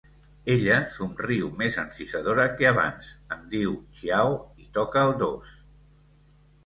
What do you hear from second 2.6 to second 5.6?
que abans, em diu «ciao» i toca el dos.